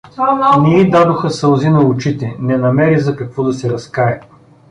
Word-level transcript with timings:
Не 0.61 0.79
й 0.81 0.89
додоха 0.91 1.29
сълзи 1.29 1.69
на 1.69 1.79
очите, 1.83 2.35
не 2.39 2.57
намери 2.57 2.99
за 2.99 3.15
какво 3.15 3.43
да 3.43 3.53
се 3.53 3.69
разкае. 3.69 4.21